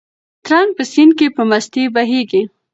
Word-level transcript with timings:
ترنګ 0.45 0.69
په 0.77 0.83
سیند 0.91 1.11
کې 1.17 1.27
په 1.35 1.41
مستۍ 1.49 1.83
بهېږي. 1.93 2.41